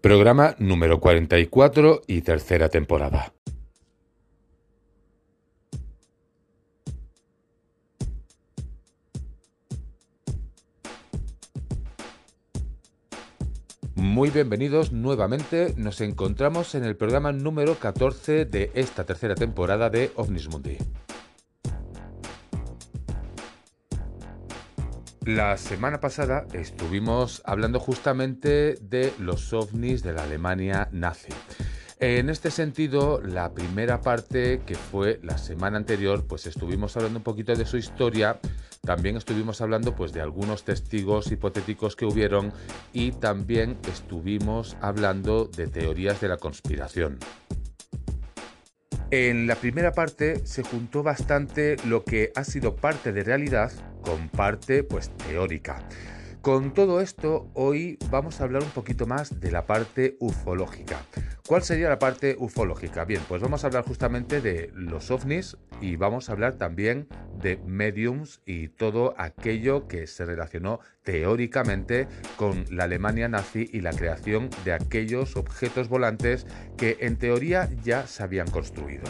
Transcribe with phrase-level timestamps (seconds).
[0.00, 3.32] Programa número 44 y tercera temporada.
[13.96, 20.12] Muy bienvenidos nuevamente, nos encontramos en el programa número 14 de esta tercera temporada de
[20.14, 20.78] OVNIS Mundi.
[25.28, 31.28] La semana pasada estuvimos hablando justamente de los ovnis de la Alemania nazi.
[32.00, 37.24] En este sentido, la primera parte, que fue la semana anterior, pues estuvimos hablando un
[37.24, 38.40] poquito de su historia,
[38.80, 42.50] también estuvimos hablando pues de algunos testigos hipotéticos que hubieron
[42.94, 47.18] y también estuvimos hablando de teorías de la conspiración.
[49.10, 53.72] En la primera parte se juntó bastante lo que ha sido parte de realidad
[54.02, 55.78] con parte pues teórica.
[56.42, 61.02] Con todo esto, hoy vamos a hablar un poquito más de la parte ufológica.
[61.46, 63.04] ¿Cuál sería la parte ufológica?
[63.04, 67.08] Bien, pues vamos a hablar justamente de los ovnis y vamos a hablar también
[67.42, 73.92] de mediums y todo aquello que se relacionó teóricamente con la Alemania nazi y la
[73.92, 76.46] creación de aquellos objetos volantes
[76.76, 79.04] que en teoría ya se habían construido.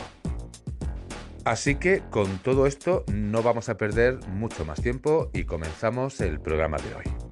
[1.45, 6.41] Así que con todo esto no vamos a perder mucho más tiempo y comenzamos el
[6.41, 7.28] programa de hoy.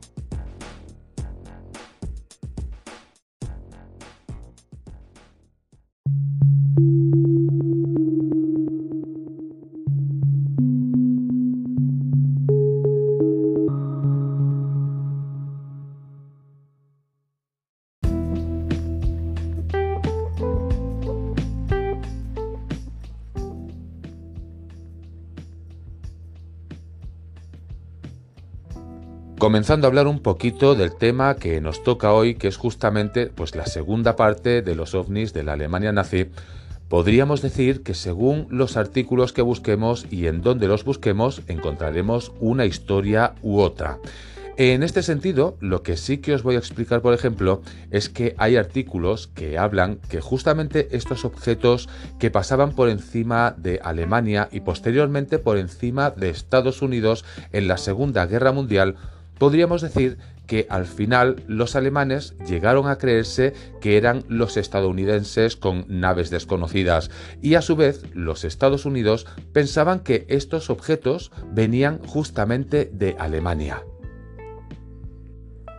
[29.47, 33.55] Comenzando a hablar un poquito del tema que nos toca hoy, que es justamente pues,
[33.55, 36.27] la segunda parte de los ovnis de la Alemania nazi.
[36.89, 42.67] Podríamos decir que según los artículos que busquemos y en donde los busquemos, encontraremos una
[42.67, 44.01] historia u otra.
[44.57, 47.63] En este sentido, lo que sí que os voy a explicar, por ejemplo,
[47.93, 53.79] es que hay artículos que hablan que justamente estos objetos que pasaban por encima de
[53.85, 58.97] Alemania y posteriormente por encima de Estados Unidos en la Segunda Guerra Mundial
[59.39, 65.85] podríamos decir que al final los alemanes llegaron a creerse que eran los estadounidenses con
[65.89, 67.11] naves desconocidas
[67.43, 73.83] y a su vez los Estados Unidos pensaban que estos objetos venían justamente de Alemania.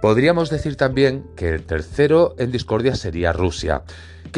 [0.02, 3.84] Podríamos decir también que el tercero en discordia sería Rusia.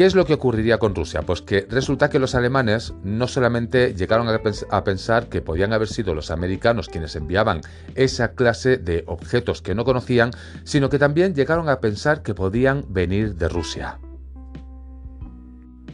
[0.00, 1.20] ¿Qué es lo que ocurriría con Rusia?
[1.20, 6.14] Pues que resulta que los alemanes no solamente llegaron a, pensar que podían haber sido
[6.14, 7.60] los americanos quienes enviaban
[7.96, 10.30] esa clase de objetos que no conocían,
[10.64, 13.98] sino que también llegaron a pensar que podían venir de Rusia.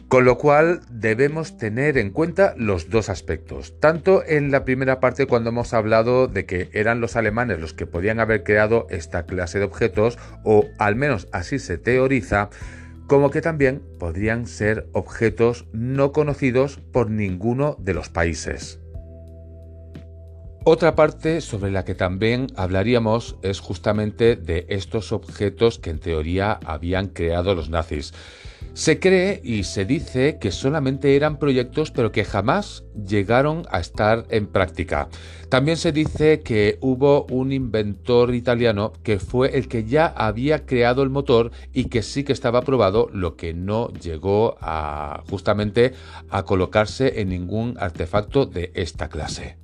[0.07, 3.77] Con lo cual debemos tener en cuenta los dos aspectos.
[3.81, 7.87] Tanto en la primera parte cuando hemos hablado de que eran los alemanes los que
[7.87, 12.49] podían haber creado esta clase de objetos, o al menos así se teoriza,
[13.07, 18.79] como que también podrían ser objetos no conocidos por ninguno de los países.
[20.65, 26.59] Otra parte sobre la que también hablaríamos es justamente de estos objetos que en teoría
[26.65, 28.13] habían creado los nazis.
[28.77, 34.27] Se cree y se dice que solamente eran proyectos pero que jamás llegaron a estar
[34.29, 35.09] en práctica.
[35.49, 41.01] También se dice que hubo un inventor italiano que fue el que ya había creado
[41.01, 45.93] el motor y que sí que estaba probado, lo que no llegó a justamente
[46.29, 49.57] a colocarse en ningún artefacto de esta clase.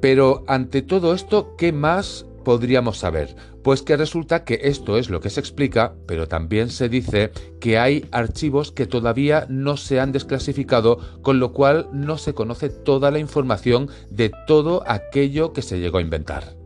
[0.00, 3.36] Pero ante todo esto, ¿qué más podríamos saber?
[3.68, 7.78] Pues que resulta que esto es lo que se explica, pero también se dice que
[7.78, 13.10] hay archivos que todavía no se han desclasificado, con lo cual no se conoce toda
[13.10, 16.56] la información de todo aquello que se llegó a inventar.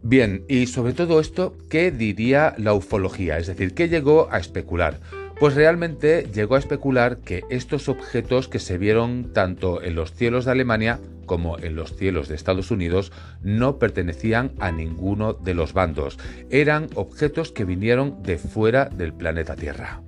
[0.00, 3.38] Bien, y sobre todo esto, ¿qué diría la ufología?
[3.38, 5.00] Es decir, ¿qué llegó a especular?
[5.40, 10.44] Pues realmente llegó a especular que estos objetos que se vieron tanto en los cielos
[10.44, 13.10] de Alemania como en los cielos de Estados Unidos
[13.42, 16.18] no pertenecían a ninguno de los bandos,
[16.50, 20.02] eran objetos que vinieron de fuera del planeta Tierra.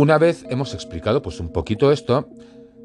[0.00, 2.26] Una vez hemos explicado pues un poquito esto,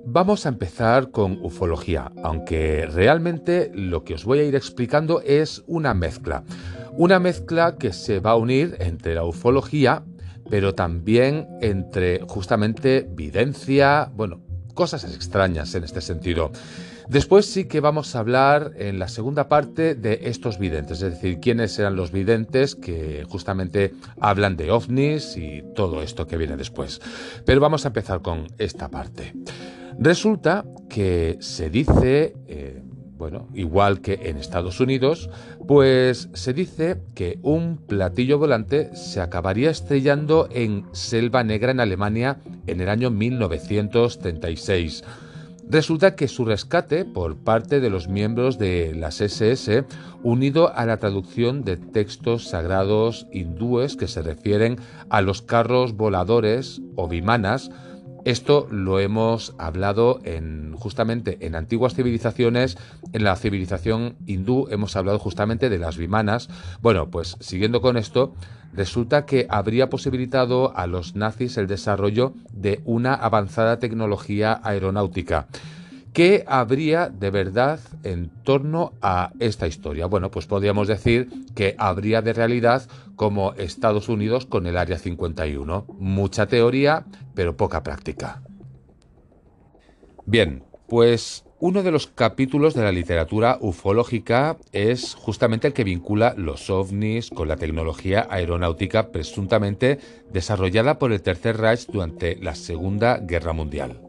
[0.07, 5.63] Vamos a empezar con ufología, aunque realmente lo que os voy a ir explicando es
[5.65, 6.43] una mezcla.
[6.91, 10.03] Una mezcla que se va a unir entre la ufología,
[10.47, 14.41] pero también entre justamente videncia, bueno,
[14.75, 16.51] cosas extrañas en este sentido.
[17.07, 21.39] Después sí que vamos a hablar en la segunda parte de estos videntes, es decir,
[21.39, 26.99] quiénes eran los videntes que justamente hablan de ovnis y todo esto que viene después.
[27.45, 29.33] Pero vamos a empezar con esta parte.
[29.99, 32.81] Resulta que se dice, eh,
[33.17, 35.29] bueno, igual que en Estados Unidos,
[35.67, 42.39] pues se dice que un platillo volante se acabaría estrellando en Selva Negra en Alemania
[42.65, 45.03] en el año 1936
[45.67, 49.85] Resulta que su rescate por parte de los miembros de las SS,
[50.21, 54.77] unido a la traducción de textos sagrados hindúes que se refieren
[55.09, 57.71] a los carros voladores o vimanas,
[58.25, 62.75] esto lo hemos hablado en, justamente en antiguas civilizaciones,
[63.13, 66.49] en la civilización hindú hemos hablado justamente de las vimanas.
[66.81, 68.33] Bueno, pues siguiendo con esto,
[68.75, 75.47] resulta que habría posibilitado a los nazis el desarrollo de una avanzada tecnología aeronáutica.
[76.13, 80.05] ¿Qué habría de verdad en torno a esta historia?
[80.05, 82.83] Bueno, pues podríamos decir que habría de realidad
[83.17, 85.85] como Estados Unidos con el Área 51.
[85.99, 88.41] Mucha teoría, pero poca práctica.
[90.25, 96.33] Bien, pues uno de los capítulos de la literatura ufológica es justamente el que vincula
[96.37, 99.99] los ovnis con la tecnología aeronáutica presuntamente
[100.33, 104.01] desarrollada por el Tercer Reich durante la Segunda Guerra Mundial.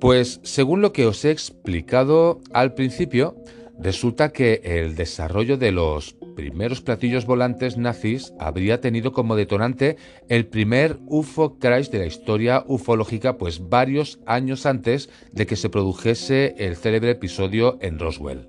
[0.00, 3.36] Pues según lo que os he explicado al principio,
[3.78, 9.96] resulta que el desarrollo de los primeros platillos volantes nazis habría tenido como detonante
[10.28, 15.68] el primer UFO crash de la historia ufológica, pues varios años antes de que se
[15.68, 18.48] produjese el célebre episodio en Roswell.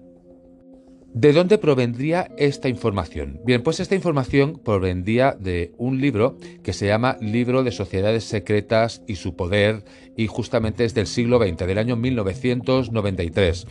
[1.15, 3.39] ¿De dónde provendría esta información?
[3.45, 9.01] Bien, pues esta información provendría de un libro que se llama Libro de Sociedades Secretas
[9.07, 9.85] y su Poder
[10.17, 13.65] y justamente es del siglo XX, del año 1993.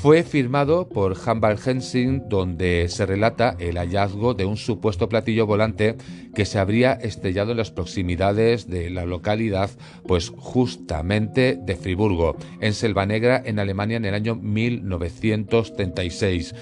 [0.00, 5.96] Fue firmado por Hambal Hensing, donde se relata el hallazgo de un supuesto platillo volante
[6.34, 9.68] que se habría estrellado en las proximidades de la localidad,
[10.08, 16.54] pues justamente de Friburgo, en Selva Negra, en Alemania, en el año 1936,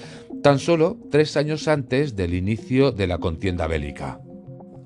[0.43, 4.19] tan solo tres años antes del inicio de la contienda bélica.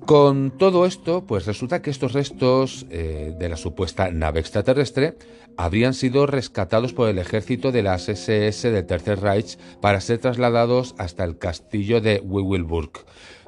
[0.06, 5.16] Con todo esto, pues resulta que estos restos eh, de la supuesta nave extraterrestre
[5.56, 10.94] habrían sido rescatados por el ejército de las SS del Tercer Reich para ser trasladados
[10.98, 12.90] hasta el castillo de Wewelburg,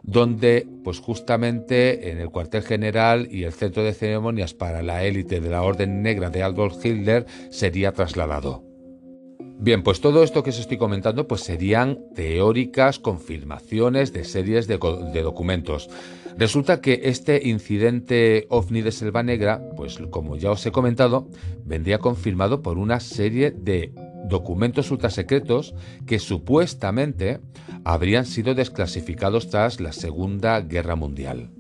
[0.03, 5.41] donde, pues justamente en el cuartel general y el centro de ceremonias para la élite
[5.41, 8.65] de la Orden Negra de Adolf Hitler sería trasladado.
[9.59, 14.79] Bien, pues todo esto que os estoy comentando pues serían teóricas confirmaciones de series de
[15.23, 15.89] documentos.
[16.39, 21.29] Resulta que este incidente ovni de Selva Negra, pues como ya os he comentado,
[21.65, 23.93] vendría confirmado por una serie de
[24.29, 25.75] documentos ultrasecretos
[26.07, 27.41] que supuestamente
[27.85, 31.51] habrían sido desclasificados tras la Segunda Guerra Mundial.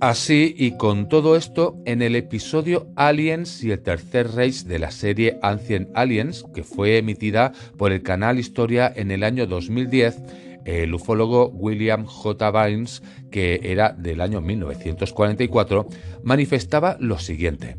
[0.00, 4.90] Así y con todo esto, en el episodio Aliens y el Tercer Reich de la
[4.90, 10.18] serie Ancient Aliens, que fue emitida por el canal Historia en el año 2010,
[10.66, 12.50] el ufólogo William J.
[12.50, 15.86] Vines, que era del año 1944,
[16.22, 17.76] manifestaba lo siguiente.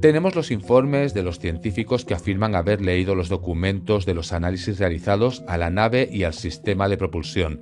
[0.00, 4.78] Tenemos los informes de los científicos que afirman haber leído los documentos de los análisis
[4.78, 7.60] realizados a la nave y al sistema de propulsión.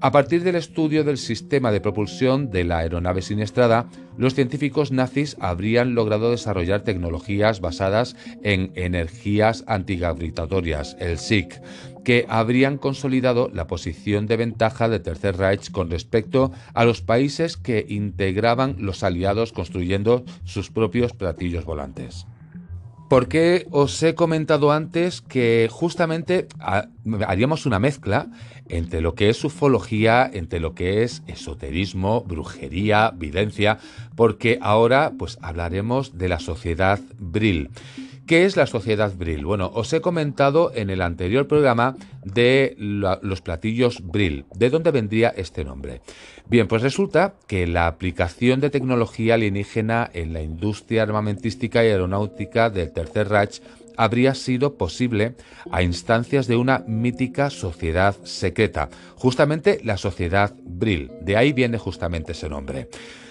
[0.00, 5.36] A partir del estudio del sistema de propulsión de la aeronave siniestrada, los científicos nazis
[5.40, 8.14] habrían logrado desarrollar tecnologías basadas
[8.44, 11.60] en energías antigravitatorias, el SIC,
[12.04, 17.56] que habrían consolidado la posición de ventaja del Tercer Reich con respecto a los países
[17.56, 22.26] que integraban los aliados construyendo sus propios platillos volantes.
[23.08, 26.46] Porque os he comentado antes que justamente
[27.26, 28.28] haríamos una mezcla
[28.68, 33.78] entre lo que es ufología, entre lo que es esoterismo, brujería, videncia,
[34.14, 37.70] porque ahora pues hablaremos de la sociedad Brill.
[38.28, 39.46] ¿Qué es la sociedad Brill?
[39.46, 44.44] Bueno, os he comentado en el anterior programa de los platillos Brill.
[44.54, 46.02] ¿De dónde vendría este nombre?
[46.46, 52.68] Bien, pues resulta que la aplicación de tecnología alienígena en la industria armamentística y aeronáutica
[52.68, 53.62] del Tercer Reich
[53.96, 55.34] habría sido posible
[55.70, 61.10] a instancias de una mítica sociedad secreta, justamente la sociedad Brill.
[61.22, 62.90] De ahí viene justamente ese nombre.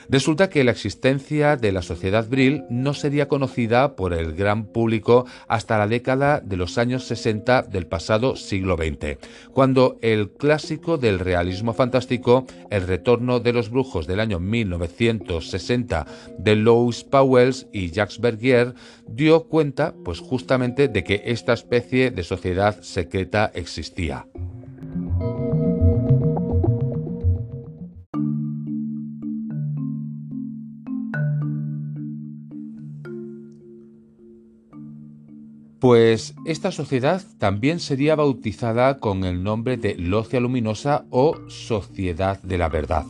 [0.09, 5.25] Resulta que la existencia de la sociedad Brill no sería conocida por el gran público
[5.49, 9.17] hasta la década de los años 60 del pasado siglo XX,
[9.51, 16.05] cuando el clásico del realismo fantástico, El retorno de los brujos del año 1960
[16.37, 18.73] de Louis Powells y Jacques Bergier
[19.07, 24.25] dio cuenta pues justamente de que esta especie de sociedad secreta existía.
[35.79, 42.57] Pues esta sociedad también sería bautizada con el nombre de Locia Luminosa o Sociedad de
[42.57, 43.05] la Verdad.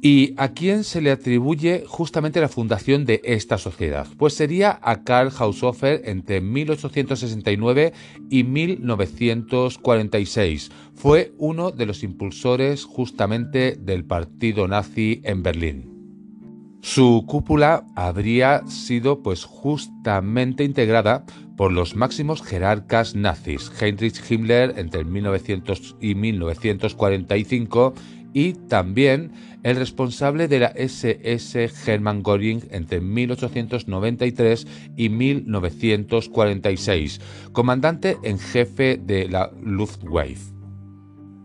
[0.00, 4.06] ¿Y a quién se le atribuye justamente la fundación de esta sociedad?
[4.16, 7.92] Pues sería a Karl Haushofer entre 1869
[8.30, 10.70] y 1946.
[10.94, 15.97] Fue uno de los impulsores justamente del partido nazi en Berlín.
[16.80, 21.24] Su cúpula habría sido pues justamente integrada
[21.56, 27.94] por los máximos jerarcas nazis, Heinrich Himmler entre 1900 y 1945
[28.32, 29.32] y también
[29.64, 37.20] el responsable de la SS Hermann Göring entre 1893 y 1946,
[37.52, 40.57] comandante en jefe de la Luftwaffe.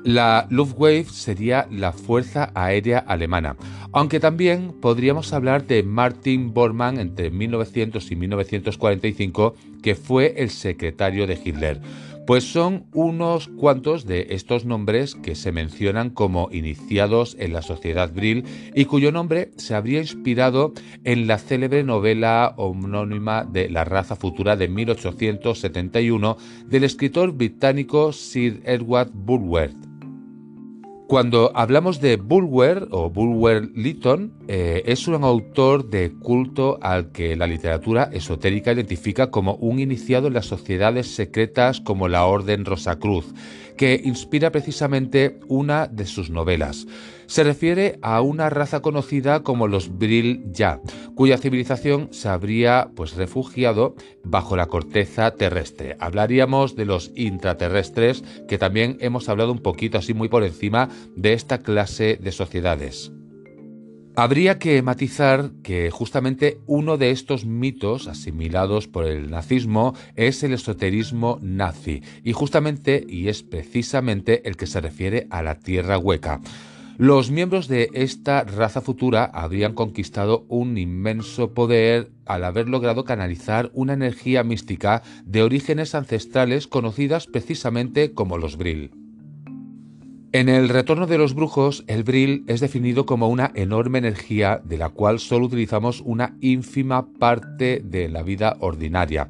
[0.04, 3.56] La Luftwaffe sería la Fuerza Aérea Alemana,
[3.94, 11.26] aunque también podríamos hablar de Martin Bormann entre 1900 y 1945, que fue el secretario
[11.26, 11.80] de Hitler.
[12.28, 18.12] Pues son unos cuantos de estos nombres que se mencionan como iniciados en la sociedad
[18.14, 18.44] Brill
[18.76, 20.74] y cuyo nombre se habría inspirado
[21.06, 28.62] en la célebre novela homónima de La raza futura de 1871 del escritor británico Sir
[28.66, 29.93] Edward Bulwer.
[31.08, 37.36] Cuando hablamos de Bulwer o Bulwer Lytton, eh, es un autor de culto al que
[37.36, 43.26] la literatura esotérica identifica como un iniciado en las sociedades secretas como la Orden Rosacruz,
[43.78, 46.86] que inspira precisamente una de sus novelas.
[47.26, 50.82] Se refiere a una raza conocida como los Brill Ya,
[51.16, 55.96] cuya civilización se habría pues refugiado bajo la corteza terrestre.
[56.00, 61.34] Hablaríamos de los intraterrestres, que también hemos hablado un poquito así muy por encima de
[61.34, 63.12] esta clase de sociedades.
[64.16, 70.54] Habría que matizar que justamente uno de estos mitos asimilados por el nazismo es el
[70.54, 76.42] esoterismo nazi y justamente y es precisamente el que se refiere a la tierra hueca.
[77.00, 83.72] Los miembros de esta raza futura habrían conquistado un inmenso poder al haber logrado canalizar
[83.74, 89.03] una energía mística de orígenes ancestrales conocidas precisamente como los Brill.
[90.34, 94.80] En el retorno de los brujos, el Brill es definido como una enorme energía de
[94.80, 99.30] la cual solo utilizamos una ínfima parte de la vida ordinaria.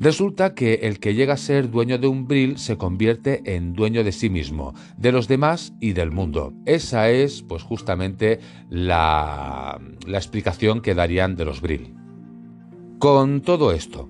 [0.00, 4.02] Resulta que el que llega a ser dueño de un Brill se convierte en dueño
[4.04, 6.54] de sí mismo, de los demás y del mundo.
[6.64, 8.40] Esa es, pues justamente,
[8.70, 11.94] la, la explicación que darían de los Brill.
[12.98, 14.08] Con todo esto,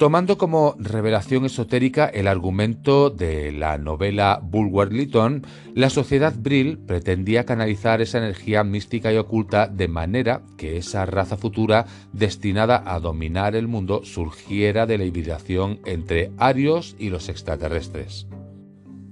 [0.00, 7.44] Tomando como revelación esotérica el argumento de la novela Bulwer Lytton, la sociedad Brill pretendía
[7.44, 13.54] canalizar esa energía mística y oculta de manera que esa raza futura destinada a dominar
[13.54, 18.26] el mundo surgiera de la hibridación entre arios y los extraterrestres.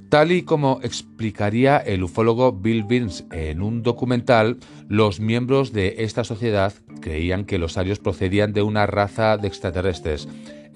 [0.08, 4.56] Tal y como explicaría el ufólogo Bill Burns en un documental,
[4.88, 10.26] los miembros de esta sociedad creían que los arios procedían de una raza de extraterrestres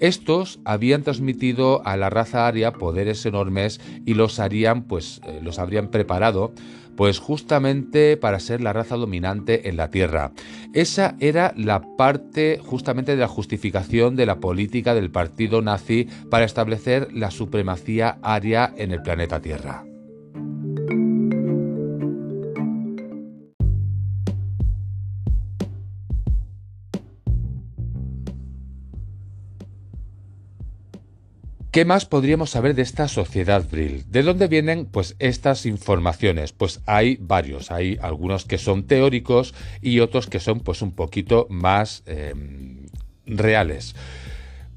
[0.03, 5.61] estos habían transmitido a la raza aria poderes enormes y los harían, pues, eh, los
[5.61, 6.53] habrían preparado,
[6.97, 10.33] pues justamente para ser la raza dominante en la Tierra.
[10.75, 16.47] Esa era la parte justamente de la justificación de la política del partido nazi para
[16.47, 19.85] establecer la supremacía aria en el planeta Tierra.
[31.73, 34.05] ¿Qué más podríamos saber de esta sociedad Brill?
[34.11, 36.53] ¿De dónde vienen pues estas informaciones?
[36.53, 41.47] Pues hay varios, hay algunos que son teóricos y otros que son pues un poquito
[41.49, 42.89] más em,
[43.25, 43.97] reales.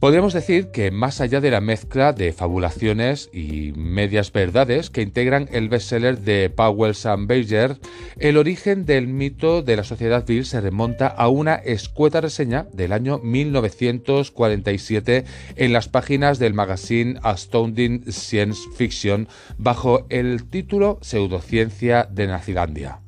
[0.06, 5.50] Podríamos decir que más allá de la mezcla de fabulaciones y medias verdades que integran
[5.52, 7.80] el bestseller de Powell and Bayer,
[8.20, 12.94] el origen del mito de la sociedad Bill se remonta a una escueta reseña del
[12.94, 22.28] año 1947 en las páginas del magazine Astounding Science Fiction bajo el título Pseudociencia de
[22.28, 23.00] Nazilandia.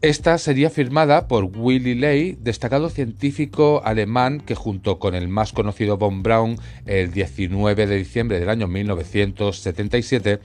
[0.00, 5.98] Esta sería firmada por Willy Ley, destacado científico alemán que junto con el más conocido
[5.98, 10.38] von Braun el 19 de diciembre del año 1977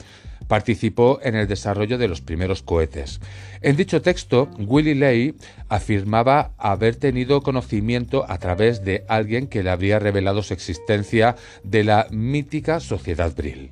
[0.48, 3.22] participó en el desarrollo de los primeros cohetes.
[3.62, 5.36] En dicho texto, Willy Ley
[5.70, 11.84] afirmaba haber tenido conocimiento a través de alguien que le habría revelado su existencia de
[11.84, 13.72] la mítica Sociedad Brill.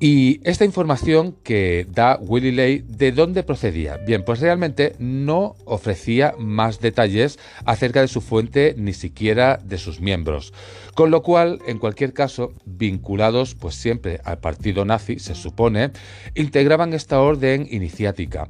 [0.00, 3.96] Y esta información que da Willy Ley, ¿de dónde procedía?
[3.96, 10.00] Bien, pues realmente no ofrecía más detalles acerca de su fuente ni siquiera de sus
[10.00, 10.52] miembros.
[10.94, 15.90] Con lo cual, en cualquier caso, vinculados pues siempre al partido nazi, se supone,
[16.36, 18.48] integraban esta orden iniciática.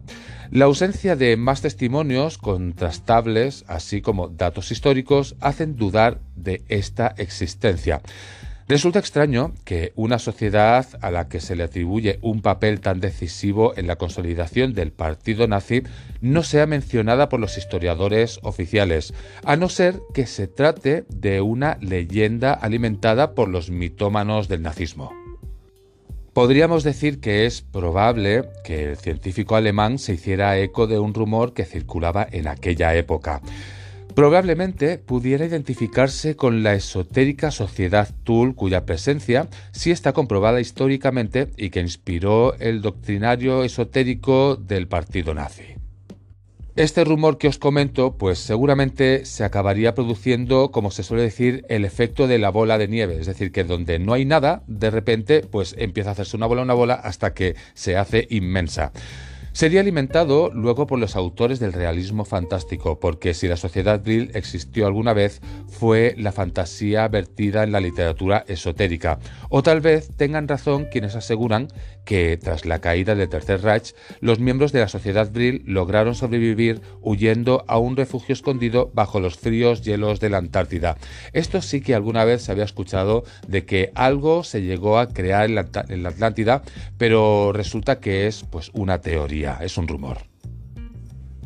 [0.50, 8.02] La ausencia de más testimonios contrastables, así como datos históricos, hacen dudar de esta existencia.
[8.68, 13.72] Resulta extraño que una sociedad a la que se le atribuye un papel tan decisivo
[13.78, 15.84] en la consolidación del partido nazi
[16.20, 21.78] no sea mencionada por los historiadores oficiales, a no ser que se trate de una
[21.80, 25.14] leyenda alimentada por los mitómanos del nazismo.
[26.34, 31.54] Podríamos decir que es probable que el científico alemán se hiciera eco de un rumor
[31.54, 33.40] que circulaba en aquella época.
[34.18, 41.70] Probablemente pudiera identificarse con la esotérica sociedad Tul, cuya presencia sí está comprobada históricamente y
[41.70, 45.76] que inspiró el doctrinario esotérico del partido nazi.
[46.74, 51.84] Este rumor que os comento, pues seguramente se acabaría produciendo, como se suele decir, el
[51.84, 55.42] efecto de la bola de nieve, es decir, que donde no hay nada, de repente,
[55.42, 58.90] pues empieza a hacerse una bola, una bola, hasta que se hace inmensa.
[59.58, 64.86] Sería alimentado luego por los autores del realismo fantástico, porque si la sociedad Brill existió
[64.86, 69.18] alguna vez, fue la fantasía vertida en la literatura esotérica.
[69.48, 71.66] O tal vez tengan razón quienes aseguran
[72.04, 76.80] que, tras la caída del Tercer Reich, los miembros de la sociedad Brill lograron sobrevivir
[77.02, 80.98] huyendo a un refugio escondido bajo los fríos hielos de la Antártida.
[81.32, 85.46] Esto sí que alguna vez se había escuchado de que algo se llegó a crear
[85.46, 86.62] en la, en la Atlántida,
[86.96, 90.18] pero resulta que es pues una teoría es un rumor.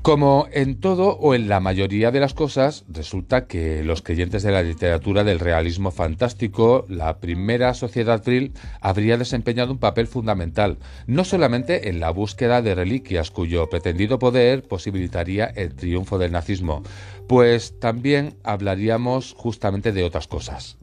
[0.03, 4.51] Como en todo o en la mayoría de las cosas, resulta que los creyentes de
[4.51, 11.23] la literatura del realismo fantástico, la primera sociedad Brill habría desempeñado un papel fundamental, no
[11.23, 16.83] solamente en la búsqueda de reliquias cuyo pretendido poder posibilitaría el triunfo del nazismo,
[17.29, 20.79] pues también hablaríamos justamente de otras cosas.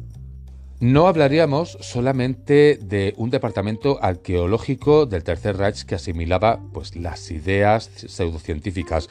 [0.82, 7.90] No hablaríamos solamente de un departamento arqueológico del Tercer Reich que asimilaba pues, las ideas
[8.08, 9.10] pseudocientíficas,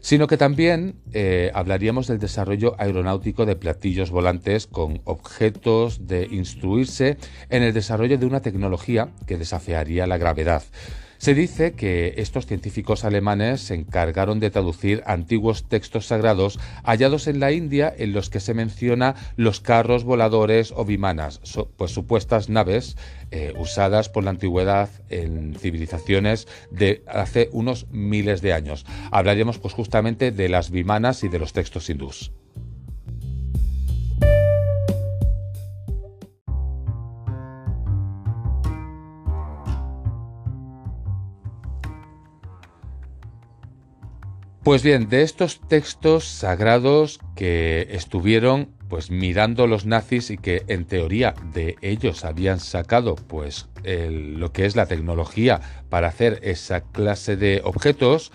[0.00, 7.18] sino que también eh, hablaríamos del desarrollo aeronáutico de platillos volantes con objetos de instruirse
[7.50, 10.62] en el desarrollo de una tecnología que desafiaría la gravedad.
[11.20, 17.40] Se dice que estos científicos alemanes se encargaron de traducir antiguos textos sagrados hallados en
[17.40, 21.42] la India en los que se menciona los carros voladores o vimanas,
[21.76, 22.96] pues supuestas naves
[23.32, 28.86] eh, usadas por la antigüedad en civilizaciones de hace unos miles de años.
[29.10, 32.32] Hablaríamos pues justamente de las vimanas y de los textos hindús.
[44.62, 50.84] Pues bien, de estos textos sagrados que estuvieron pues mirando los nazis y que en
[50.84, 57.36] teoría de ellos habían sacado pues lo que es la tecnología para hacer esa clase
[57.36, 58.32] de objetos,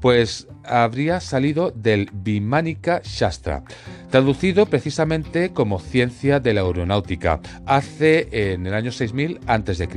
[0.00, 3.64] pues habría salido del Vimanika Shastra,
[4.10, 9.88] traducido precisamente como ciencia de la aeronáutica, hace en el año 6000 a.C.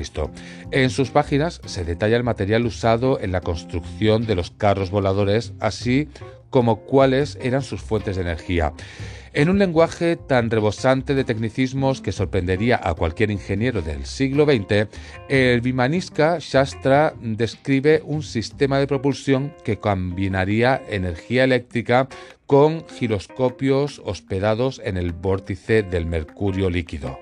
[0.72, 5.54] En sus páginas se detalla el material usado en la construcción de los carros voladores,
[5.60, 6.08] así
[6.50, 8.74] como cuáles eran sus fuentes de energía.
[9.32, 14.88] En un lenguaje tan rebosante de tecnicismos que sorprendería a cualquier ingeniero del siglo XX,
[15.30, 22.08] el Vimaniska Shastra describe un sistema de propulsión que combinaría energía eléctrica
[22.46, 27.20] con giroscopios hospedados en el vórtice del mercurio líquido.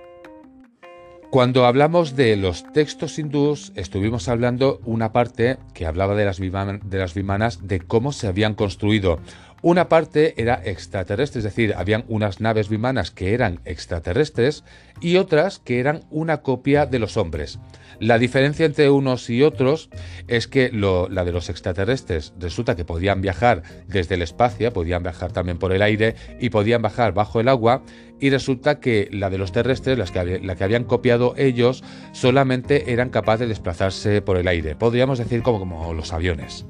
[1.30, 6.98] Cuando hablamos de los textos hindús, estuvimos hablando una parte que hablaba de las, de
[6.98, 9.20] las vimanas, de cómo se habían construido.
[9.62, 14.64] Una parte era extraterrestre, es decir, habían unas naves bimanas que eran extraterrestres
[15.02, 17.60] y otras que eran una copia de los hombres.
[18.00, 19.90] La diferencia entre unos y otros
[20.28, 25.32] es que la de los extraterrestres resulta que podían viajar desde el espacio, podían viajar
[25.32, 27.84] también por el aire y podían bajar bajo el agua
[28.20, 32.92] y resulta que la de los terrestres, las que, la que habían copiado ellos, solamente
[32.92, 34.76] eran capaces de desplazarse por el aire.
[34.76, 36.66] Podríamos decir como, como los aviones.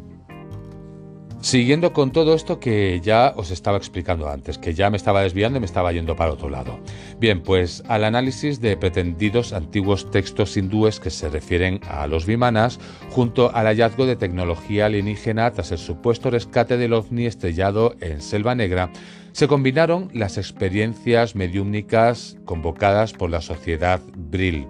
[1.39, 5.57] Siguiendo con todo esto que ya os estaba explicando antes, que ya me estaba desviando
[5.57, 6.79] y me estaba yendo para otro lado.
[7.19, 12.79] Bien, pues al análisis de pretendidos antiguos textos hindúes que se refieren a los vimanas,
[13.11, 18.55] junto al hallazgo de tecnología alienígena tras el supuesto rescate del ovni estrellado en Selva
[18.55, 18.91] Negra,
[19.31, 24.65] se combinaron las experiencias mediúmnicas convocadas por la sociedad Brill,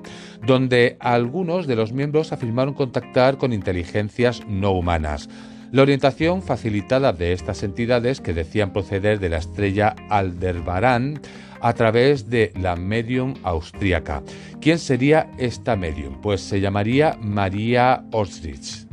[0.45, 5.29] donde algunos de los miembros afirmaron contactar con inteligencias no humanas,
[5.71, 11.21] la orientación facilitada de estas entidades que decían proceder de la estrella Aldebarán
[11.59, 14.23] a través de la medium austríaca.
[14.61, 16.21] ¿Quién sería esta medium?
[16.21, 18.87] Pues se llamaría María Orsrich.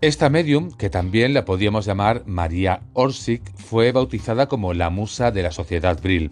[0.00, 5.42] Esta medium, que también la podíamos llamar María Orsic, fue bautizada como la musa de
[5.42, 6.30] la sociedad Brill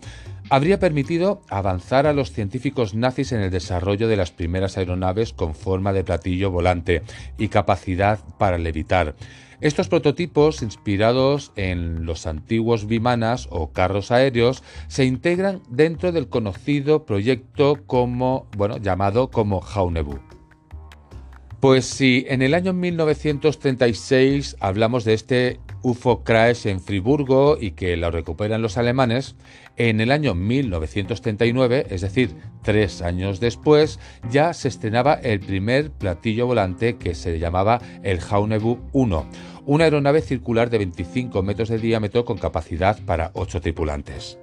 [0.51, 5.55] habría permitido avanzar a los científicos nazis en el desarrollo de las primeras aeronaves con
[5.55, 7.03] forma de platillo volante
[7.39, 9.15] y capacidad para levitar.
[9.61, 17.07] Estos prototipos, inspirados en los antiguos bimanas o carros aéreos, se integran dentro del conocido
[17.07, 20.19] proyecto como, bueno, llamado como Jaunebu.
[21.61, 27.97] Pues si en el año 1936 hablamos de este UFO crash en Friburgo y que
[27.97, 29.37] lo recuperan los alemanes,
[29.77, 36.49] en el año 1939, es decir, tres años después, ya se estrenaba el primer platillo
[36.49, 39.31] volante que se llamaba el Jaunebu 1,
[39.65, 44.41] una aeronave circular de 25 metros de diámetro con capacidad para ocho tripulantes.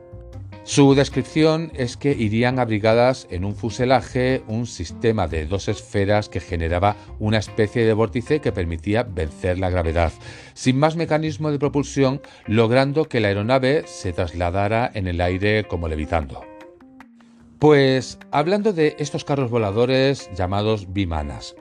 [0.66, 6.40] Su descripción es que irían abrigadas en un fuselaje un sistema de dos esferas que
[6.40, 10.14] generaba una especie de vórtice que permitía vencer la gravedad,
[10.54, 15.90] sin más mecanismo de propulsión, logrando que la aeronave se trasladara en el aire como
[15.90, 16.46] levitando.
[17.60, 21.56] Pues hablando de estos carros voladores llamados bimanas,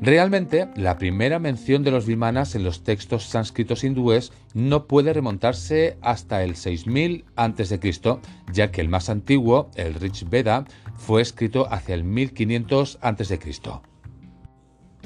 [0.00, 5.98] Realmente, la primera mención de los vimanas en los textos sánscritos hindúes no puede remontarse
[6.02, 7.80] hasta el 6000 a.C.,
[8.52, 10.64] ya que el más antiguo, el Rich Veda,
[10.96, 13.40] fue escrito hacia el 1500 a.C.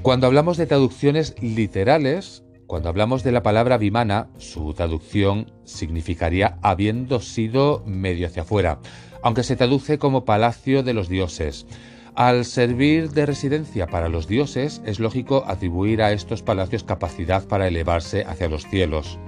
[0.03, 7.21] Cuando hablamos de traducciones literales, cuando hablamos de la palabra vimana, su traducción significaría habiendo
[7.21, 8.81] sido medio hacia afuera,
[9.23, 11.67] aunque se traduce como palacio de los dioses.
[12.15, 17.69] Al servir de residencia para los dioses, es lógico atribuir a estos palacios capacidad para
[17.69, 19.19] elevarse hacia los cielos.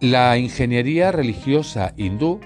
[0.00, 2.40] La ingeniería religiosa hindú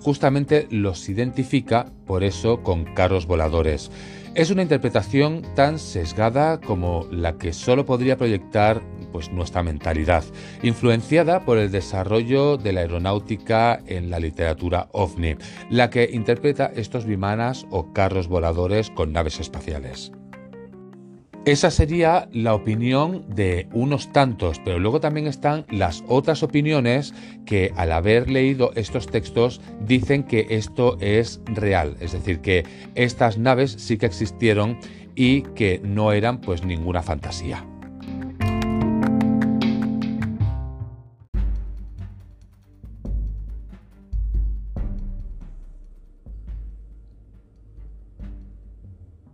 [0.00, 3.90] justamente los identifica por eso con carros voladores.
[4.34, 10.24] Es una interpretación tan sesgada como la que solo podría proyectar pues, nuestra mentalidad,
[10.62, 15.36] influenciada por el desarrollo de la aeronáutica en la literatura ovni,
[15.70, 20.12] la que interpreta estos vimanas o carros voladores con naves espaciales.
[21.48, 27.14] Esa sería la opinión de unos tantos, pero luego también están las otras opiniones
[27.46, 32.66] que al haber leído estos textos dicen que esto es real, es decir, que
[32.96, 34.78] estas naves sí que existieron
[35.14, 37.64] y que no eran pues ninguna fantasía.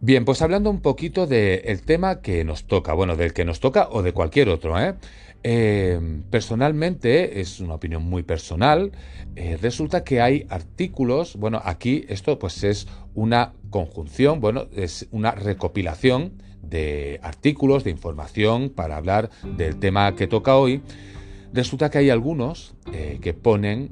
[0.07, 3.89] Bien, pues hablando un poquito del tema que nos toca, bueno, del que nos toca
[3.91, 4.97] o de cualquier otro, ¿eh?
[5.43, 5.99] eh
[6.31, 8.93] personalmente, es una opinión muy personal,
[9.35, 15.31] eh, resulta que hay artículos, bueno, aquí esto pues es una conjunción, bueno, es una
[15.31, 20.83] recopilación de artículos, de información para hablar del tema que toca hoy.
[21.55, 23.91] Resulta que hay algunos eh, que ponen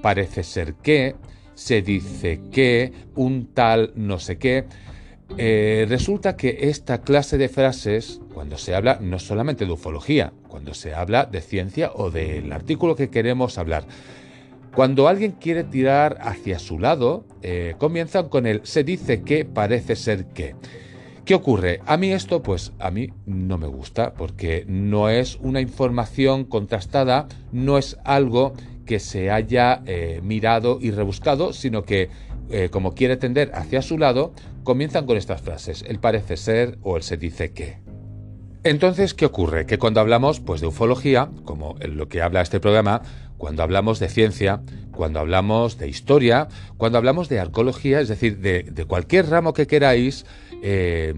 [0.00, 1.14] parece ser que,
[1.54, 4.64] se dice que, un tal no sé qué.
[5.38, 10.74] Eh, resulta que esta clase de frases, cuando se habla no solamente de ufología, cuando
[10.74, 13.84] se habla de ciencia o del artículo que queremos hablar,
[14.74, 19.96] cuando alguien quiere tirar hacia su lado, eh, comienzan con el se dice que parece
[19.96, 20.54] ser que.
[21.24, 21.80] ¿Qué ocurre?
[21.86, 27.28] A mí esto, pues a mí no me gusta, porque no es una información contrastada,
[27.52, 28.54] no es algo
[28.86, 32.10] que se haya eh, mirado y rebuscado, sino que
[32.52, 36.98] eh, como quiere tender hacia su lado, comienzan con estas frases, el parece ser o
[36.98, 37.78] el se dice que.
[38.62, 39.64] Entonces, ¿qué ocurre?
[39.64, 43.00] Que cuando hablamos pues, de ufología, como en lo que habla este programa,
[43.38, 44.60] cuando hablamos de ciencia,
[44.92, 50.26] cuando hablamos de historia, cuando hablamos de arqueología, es decir, de, cualquier ramo que queráis,
[50.62, 51.14] eh,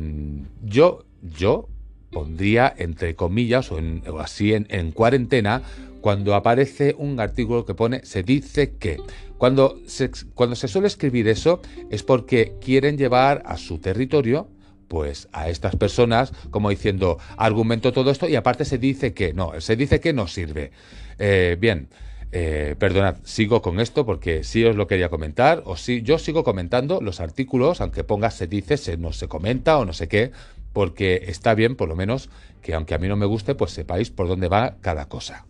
[0.63, 1.69] yo, yo
[2.13, 3.81] pondría entre comillas o,
[4.21, 5.63] así en cuarentena
[6.05, 8.99] cuando aparece un artículo que pone se dice que.
[9.45, 14.49] Cuando se, cuando se suele escribir eso es porque quieren llevar a su territorio
[14.89, 19.61] pues a estas personas como diciendo argumento todo esto y aparte se dice que no,
[19.61, 20.71] se dice que no sirve.
[21.19, 21.91] Eh, bien,
[22.33, 26.43] eh, perdonad, sigo con esto porque sí os lo quería comentar, o sí, yo sigo
[26.43, 30.33] comentando los artículos, aunque ponga se dice, se no se comenta o no sé qué,
[30.73, 32.31] porque está bien, por lo menos,
[32.63, 35.45] que aunque a mí no me guste, pues sepáis por dónde va cada cosa.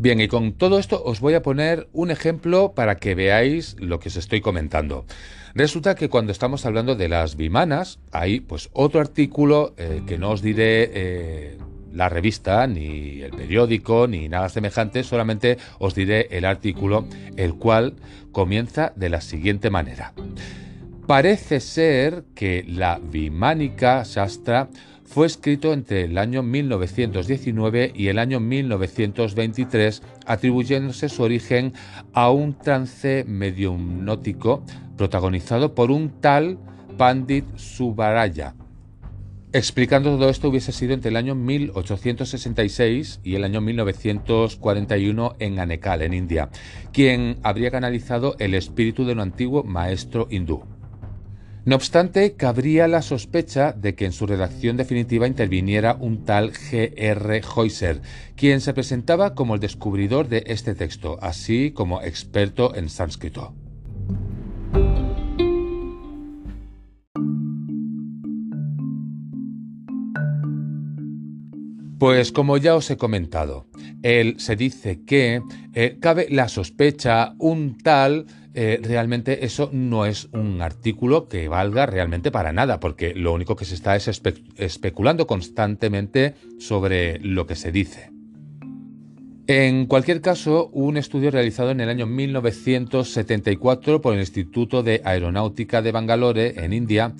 [0.00, 3.98] Bien, y con todo esto os voy a poner un ejemplo para que veáis lo
[3.98, 5.04] que os estoy comentando.
[5.56, 10.30] Resulta que cuando estamos hablando de las bimanas, hay pues otro artículo eh, que no
[10.30, 11.58] os diré eh,
[11.92, 17.94] la revista, ni el periódico, ni nada semejante, solamente os diré el artículo, el cual
[18.30, 20.12] comienza de la siguiente manera.
[21.08, 24.68] Parece ser que la Vimánica Shastra
[25.08, 31.72] fue escrito entre el año 1919 y el año 1923, atribuyéndose su origen
[32.12, 34.62] a un trance mediumnótico
[34.96, 36.58] protagonizado por un tal
[36.96, 38.54] Pandit Subaraya,
[39.50, 46.02] Explicando todo esto hubiese sido entre el año 1866 y el año 1941 en Anekal,
[46.02, 46.50] en India,
[46.92, 50.77] quien habría canalizado el espíritu de un antiguo maestro hindú.
[51.68, 57.42] No obstante, cabría la sospecha de que en su redacción definitiva interviniera un tal G.R.
[57.42, 58.00] Heuser,
[58.36, 63.54] quien se presentaba como el descubridor de este texto, así como experto en sánscrito.
[71.98, 73.66] Pues como ya os he comentado,
[74.02, 75.42] él se dice que
[75.74, 78.24] eh, cabe la sospecha, un tal,
[78.54, 83.56] eh, realmente eso no es un artículo que valga realmente para nada, porque lo único
[83.56, 84.08] que se está es
[84.56, 88.10] especulando constantemente sobre lo que se dice.
[89.46, 95.80] En cualquier caso, un estudio realizado en el año 1974 por el Instituto de Aeronáutica
[95.80, 97.14] de Bangalore, en India,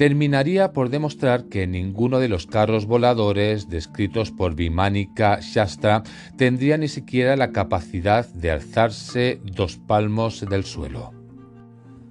[0.00, 6.04] terminaría por demostrar que ninguno de los carros voladores descritos por Vimánica Shastra
[6.38, 11.19] tendría ni siquiera la capacidad de alzarse dos palmos del suelo.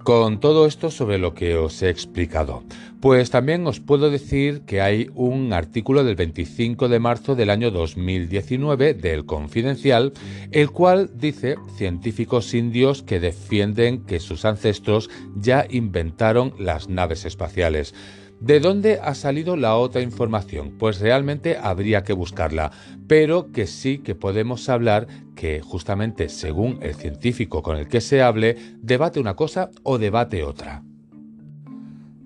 [0.02, 2.64] Con todo esto sobre lo que os he explicado,
[3.00, 7.70] pues también os puedo decir que hay un artículo del 25 de marzo del año
[7.70, 10.14] 2019 del Confidencial,
[10.52, 17.94] el cual dice científicos indios que defienden que sus ancestros ya inventaron las naves espaciales.
[18.40, 20.76] ¿De dónde ha salido la otra información?
[20.78, 22.72] Pues realmente habría que buscarla,
[23.06, 28.22] pero que sí que podemos hablar que justamente según el científico con el que se
[28.22, 30.82] hable, debate una cosa o debate otra.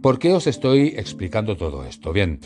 [0.02, 2.12] ¿Por qué os estoy explicando todo esto?
[2.12, 2.38] Bien,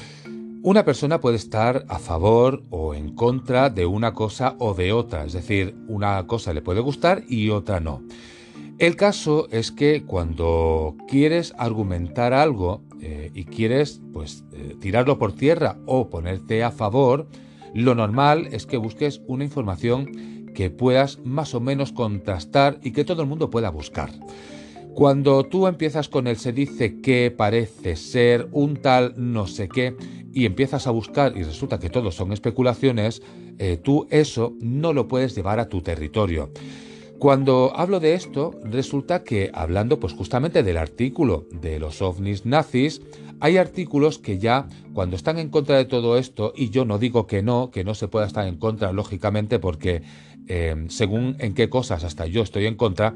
[0.63, 5.27] una persona puede estar a favor o en contra de una cosa o de otra,
[5.27, 8.03] es decir, una cosa le puede gustar y otra no.
[8.79, 15.33] El caso es que cuando quieres argumentar algo, eh, y quieres pues eh, tirarlo por
[15.33, 17.27] tierra o ponerte a favor,
[17.75, 23.05] lo normal es que busques una información que puedas más o menos contrastar y que
[23.05, 24.11] todo el mundo pueda buscar.
[24.95, 29.95] Cuando tú empiezas con el se dice que parece ser un tal no sé qué
[30.33, 33.23] y empiezas a buscar y resulta que todo son especulaciones,
[33.59, 36.51] eh, tú eso no lo puedes llevar a tu territorio.
[37.19, 43.03] Cuando hablo de esto, resulta que hablando pues justamente del artículo de los ovnis nazis,
[43.41, 47.27] hay artículos que ya cuando están en contra de todo esto, y yo no digo
[47.27, 50.03] que no, que no se pueda estar en contra, lógicamente, porque
[50.47, 53.15] eh, según en qué cosas hasta yo estoy en contra,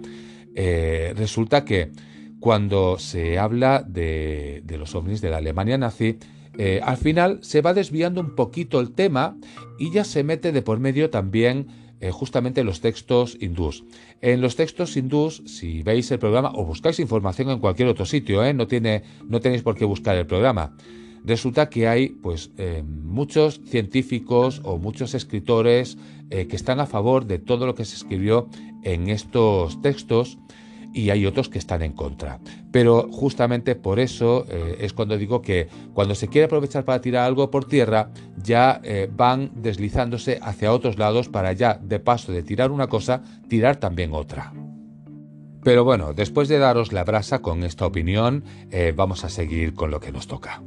[0.56, 1.92] eh, resulta que
[2.40, 6.18] cuando se habla de, los ovnis de la Alemania nazi,
[6.58, 9.36] eh, al final se va desviando un poquito el tema
[9.78, 13.84] y ya se mete de por medio también eh, justamente los textos hindús.
[14.20, 18.44] En los textos hindús, si veis el programa o buscáis información en cualquier otro sitio,
[18.44, 18.52] ¿eh?
[18.52, 20.76] no, tiene, no tenéis por qué buscar el programa.
[21.24, 25.96] Resulta que hay pues, eh, muchos científicos o muchos escritores
[26.32, 28.48] que están a favor de todo lo que se escribió
[28.84, 30.38] en estos textos
[30.92, 32.38] y hay otros que están en contra.
[32.70, 37.24] Pero justamente por eso eh, es cuando digo que cuando se quiere aprovechar para tirar
[37.24, 42.42] algo por tierra, ya eh, van deslizándose hacia otros lados para ya, de paso de
[42.42, 44.52] tirar una cosa, tirar también otra.
[45.62, 49.90] Pero bueno, después de daros la brasa con esta opinión, eh, vamos a seguir con
[49.90, 50.62] lo que nos toca.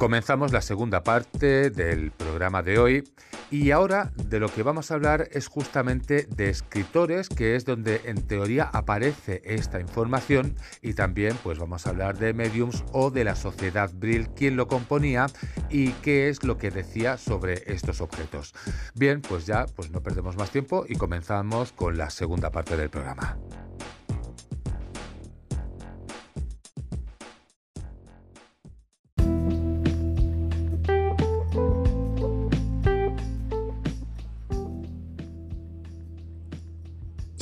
[0.00, 3.04] Comenzamos la segunda parte del programa de hoy
[3.50, 8.00] Y ahora de lo que vamos a hablar es justamente de escritores, que es donde
[8.06, 13.24] en teoría aparece esta información y también pues vamos a hablar de mediums o de
[13.24, 15.26] la sociedad Brill, quién lo componía
[15.68, 18.54] y qué es lo que decía sobre estos objetos.
[18.94, 22.88] Bien, pues ya pues no perdemos más tiempo y comenzamos con la segunda parte del
[22.88, 23.36] programa.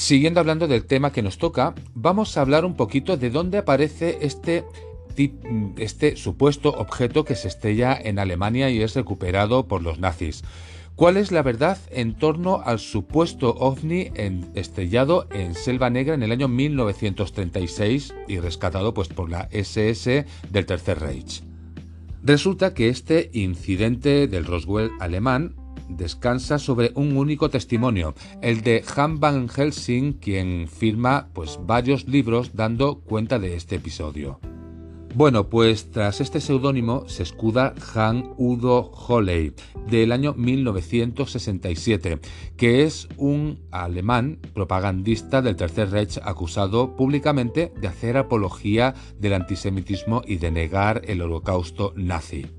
[0.08, 4.16] Siguiendo hablando del tema que nos toca, vamos a hablar un poquito de dónde aparece
[4.22, 4.64] este,
[5.76, 10.44] este supuesto objeto que se estrella en Alemania y es recuperado por los nazis.
[10.96, 14.10] ¿Cuál es la verdad en torno al supuesto ovni
[14.54, 20.64] estrellado en Selva Negra en el año 1936 y rescatado pues, por la SS del
[20.64, 21.42] Tercer Reich?
[22.22, 25.54] Resulta que este incidente del Roswell alemán
[25.88, 32.54] descansa sobre un único testimonio, el de Han Van Helsing, quien firma pues varios libros
[32.54, 34.40] dando cuenta de este episodio.
[35.14, 39.54] Bueno, pues tras este seudónimo se escuda Han Udo Holley,
[39.88, 42.20] del año 1967,
[42.56, 50.22] que es un alemán propagandista del Tercer Reich acusado públicamente de hacer apología del antisemitismo
[50.26, 52.57] y de negar el holocausto nazi.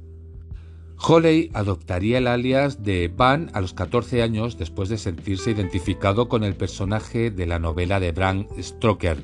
[1.01, 6.43] Holley adoptaría el alias de Van a los 14 años después de sentirse identificado con
[6.43, 9.23] el personaje de la novela de Bram Stoker.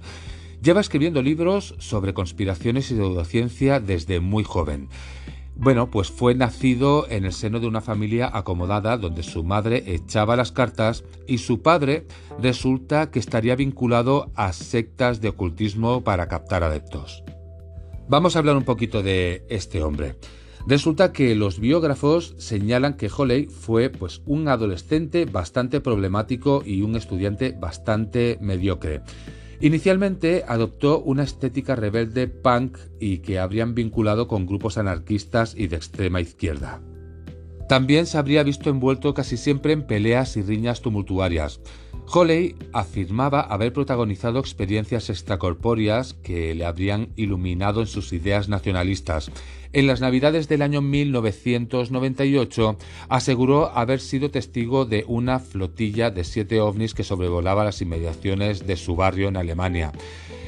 [0.61, 4.87] Lleva escribiendo libros sobre conspiraciones y pseudociencia desde muy joven.
[5.57, 10.35] Bueno, pues fue nacido en el seno de una familia acomodada donde su madre echaba
[10.35, 12.07] las cartas y su padre
[12.41, 17.23] resulta que estaría vinculado a sectas de ocultismo para captar adeptos.
[18.07, 20.15] Vamos a hablar un poquito de este hombre.
[20.67, 26.95] Resulta que los biógrafos señalan que Holley fue pues, un adolescente bastante problemático y un
[26.95, 29.01] estudiante bastante mediocre.
[29.61, 35.75] Inicialmente adoptó una estética rebelde punk y que habrían vinculado con grupos anarquistas y de
[35.75, 36.81] extrema izquierda.
[37.69, 41.61] También se habría visto envuelto casi siempre en peleas y riñas tumultuarias.
[42.07, 49.31] Holley afirmaba haber protagonizado experiencias extracorpóreas que le habrían iluminado en sus ideas nacionalistas.
[49.73, 52.77] En las Navidades del año 1998
[53.09, 58.77] aseguró haber sido testigo de una flotilla de siete ovnis que sobrevolaba las inmediaciones de
[58.77, 59.91] su barrio en Alemania.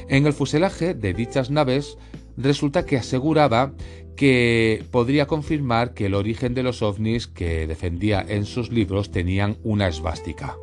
[0.08, 1.98] En el fuselaje de dichas naves
[2.36, 3.72] resulta que aseguraba
[4.16, 9.58] que podría confirmar que el origen de los ovnis que defendía en sus libros tenían
[9.62, 10.56] una esvástica.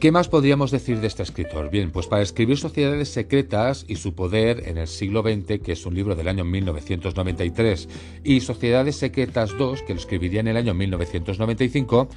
[0.00, 1.70] ¿Qué más podríamos decir de este escritor?
[1.70, 5.86] Bien, pues para escribir Sociedades Secretas y su poder en el siglo XX, que es
[5.86, 7.88] un libro del año 1993,
[8.22, 12.08] y Sociedades Secretas II, que lo escribiría en el año 1995,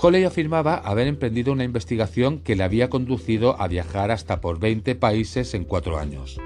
[0.00, 4.96] Holley afirmaba haber emprendido una investigación que le había conducido a viajar hasta por 20
[4.96, 6.40] países en cuatro años.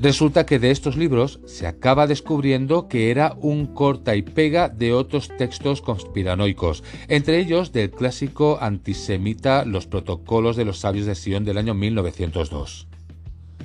[0.00, 4.92] Resulta que de estos libros se acaba descubriendo que era un corta y pega de
[4.92, 11.44] otros textos conspiranoicos, entre ellos del clásico antisemita Los protocolos de los sabios de Sion
[11.44, 12.86] del año 1902.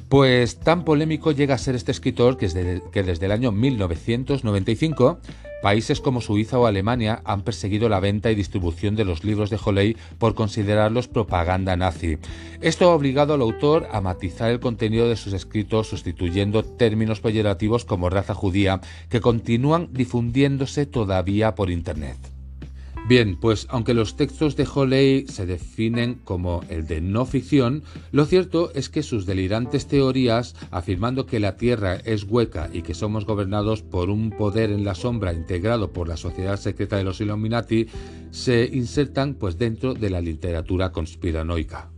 [0.09, 5.19] Pues tan polémico llega a ser este escritor que desde, el año 1995
[5.63, 9.58] países como Suiza o Alemania han perseguido la venta y distribución de los libros de
[9.63, 12.17] Holley por considerarlos propaganda nazi.
[12.60, 17.86] Esto ha obligado al autor a matizar el contenido de sus escritos sustituyendo términos peyorativos
[17.86, 22.32] como raza judía que continúan difundiéndose todavía por Internet.
[23.05, 28.25] Bien, pues aunque los textos de Holley se definen como el de no ficción, lo
[28.25, 33.25] cierto es que sus delirantes teorías, afirmando que la Tierra es hueca y que somos
[33.25, 37.87] gobernados por un poder en la sombra integrado por la sociedad secreta de los Illuminati,
[38.31, 41.91] se insertan pues dentro de la literatura conspiranoica.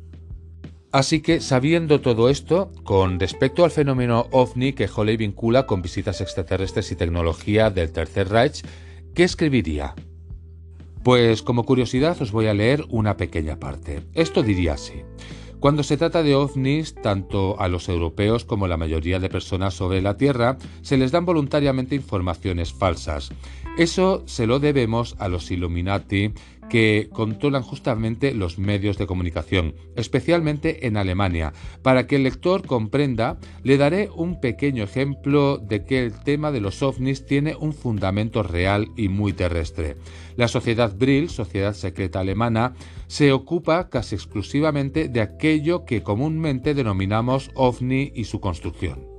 [0.92, 6.20] Así que, sabiendo todo esto, con respecto al fenómeno ovni que Holley vincula con visitas
[6.22, 8.64] extraterrestres y tecnología del Tercer Reich,
[9.14, 9.94] ¿qué escribiría?
[11.06, 14.02] Pues como curiosidad os voy a leer una pequeña parte.
[14.16, 15.04] Esto diría así.
[15.60, 19.76] Cuando se trata de ovnis, tanto a los europeos como a la mayoría de personas
[19.76, 23.30] sobre la Tierra, se les dan voluntariamente informaciones falsas.
[23.78, 26.34] Eso se lo debemos a los Illuminati
[26.70, 31.54] que controlan justamente los medios de comunicación, especialmente en Alemania.
[31.82, 36.62] Para que el lector comprenda, le daré un pequeño ejemplo de que el tema de
[36.62, 39.96] los ovnis tiene un fundamento real y muy terrestre.
[40.36, 42.74] La sociedad Brill, sociedad secreta alemana,
[43.08, 49.15] se ocupa casi exclusivamente de aquello que comúnmente denominamos ovni y su construcción.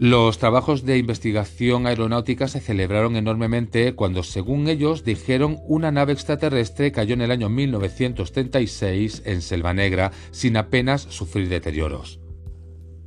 [0.00, 6.92] Los trabajos de investigación aeronáutica se celebraron enormemente cuando, según ellos, dijeron una nave extraterrestre
[6.92, 12.20] cayó en el año 1936 en Selva Negra sin apenas sufrir deterioros.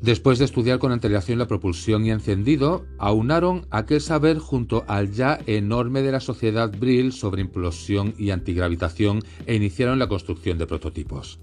[0.01, 5.39] Después de estudiar con antelación la propulsión y encendido, aunaron aquel saber junto al ya
[5.45, 11.39] enorme de la sociedad Brill sobre implosión y antigravitación e iniciaron la construcción de prototipos.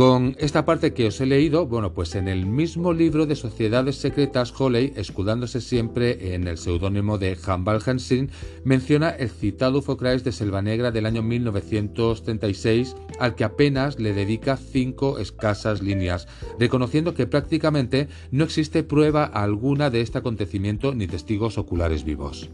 [0.00, 3.96] Con esta parte que os he leído, bueno, pues en el mismo libro de Sociedades
[3.96, 8.30] Secretas, Holley, escudándose siempre en el seudónimo de Hambal Hansen,
[8.64, 14.56] menciona el citado Focrais de Selva Negra del año 1936, al que apenas le dedica
[14.56, 16.28] cinco escasas líneas,
[16.58, 22.48] reconociendo que prácticamente no existe prueba alguna de este acontecimiento ni testigos oculares vivos.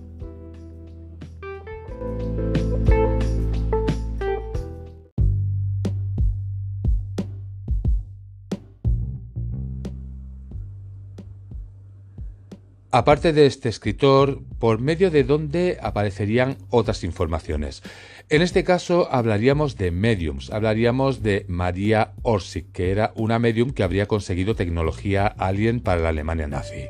[12.93, 17.82] Aparte de este escritor, por medio de donde aparecerían otras informaciones.
[18.28, 23.82] En este caso hablaríamos de mediums, hablaríamos de María Orsic, que era una medium que
[23.82, 26.89] habría conseguido tecnología alien para la Alemania nazi.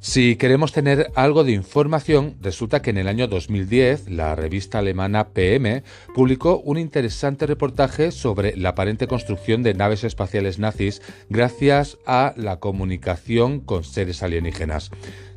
[0.00, 5.30] Si queremos tener algo de información, resulta que en el año 2010 la revista alemana
[5.30, 5.82] PM
[6.14, 12.60] publicó un interesante reportaje sobre la aparente construcción de naves espaciales nazis gracias a la
[12.60, 14.90] comunicación con seres alienígenas.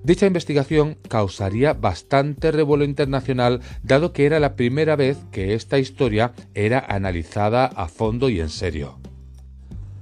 [0.04, 6.34] Dicha investigación causaría bastante revuelo internacional dado que era la primera vez que esta historia
[6.54, 9.00] era analizada a fondo y en serio.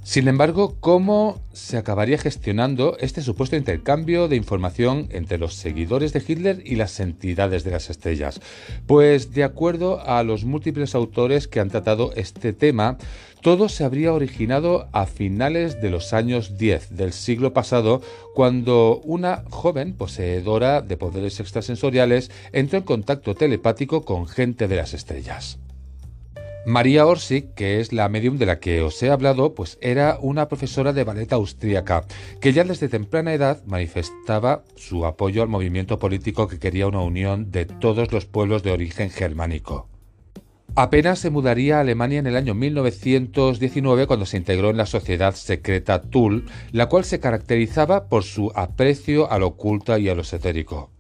[0.08, 6.24] Sin embargo, ¿cómo se acabaría gestionando este supuesto intercambio de información entre los seguidores de
[6.26, 8.40] Hitler y las entidades de las estrellas?
[8.86, 12.98] Pues de acuerdo a los múltiples autores que han tratado este tema,
[13.42, 18.02] todo se habría originado a finales de los años 10 del siglo pasado,
[18.34, 24.94] cuando una joven poseedora de poderes extrasensoriales entró en contacto telepático con gente de las
[24.94, 25.60] estrellas.
[26.68, 30.50] María Orsic, que es la medium de la que os he hablado, pues era una
[30.50, 32.04] profesora de ballet austríaca,
[32.42, 37.52] que ya desde temprana edad manifestaba su apoyo al movimiento político que quería una unión
[37.52, 39.88] de todos los pueblos de origen germánico.
[40.76, 45.36] Apenas se mudaría a Alemania en el año 1919 cuando se integró en la sociedad
[45.36, 50.22] secreta Tull, la cual se caracterizaba por su aprecio a lo oculto y a lo
[50.24, 50.92] esotérico.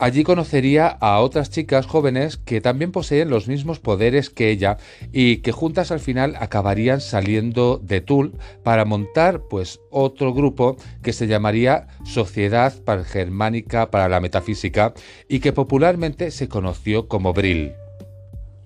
[0.00, 4.76] Allí conocería a otras chicas jóvenes que también poseen los mismos poderes que ella
[5.12, 8.32] y que juntas al final acabarían saliendo de Tull
[8.62, 14.94] para montar pues otro grupo que se llamaría Sociedad Pangermánica para la Metafísica
[15.28, 17.72] y que popularmente se conoció como Brill.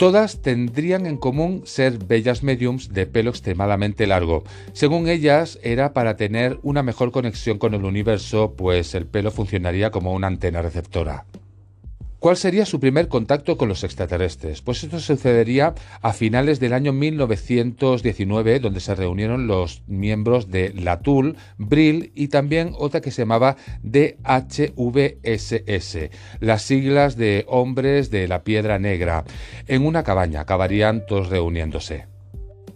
[0.02, 4.42] Todas tendrían en común ser bellas mediums de pelo extremadamente largo.
[4.72, 9.92] Según ellas, era para tener una mejor conexión con el universo, pues el pelo funcionaría
[9.92, 11.24] como una antena receptora.
[12.22, 14.62] ¿Cuál sería su primer contacto con los extraterrestres?
[14.62, 21.00] Pues esto sucedería a finales del año 1919, donde se reunieron los miembros de la
[21.00, 24.76] TUL, Brill y también otra que se llamaba DHVSS,
[26.38, 29.24] las siglas de Hombres de la Piedra Negra,
[29.66, 32.11] en una cabaña, acabarían todos reuniéndose.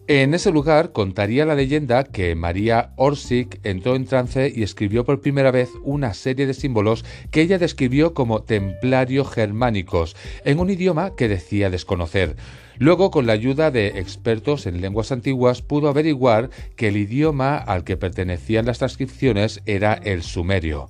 [0.08, 5.20] En ese lugar contaría la leyenda que María Orsic entró en trance y escribió por
[5.20, 11.16] primera vez una serie de símbolos que ella describió como templarios germánicos, en un idioma
[11.16, 12.36] que decía desconocer.
[12.78, 17.82] Luego, con la ayuda de expertos en lenguas antiguas, pudo averiguar que el idioma al
[17.82, 20.88] que pertenecían las transcripciones era el sumerio.